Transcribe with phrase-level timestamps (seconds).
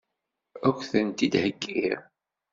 [0.67, 1.99] Ad k-tent-id-heggiɣ?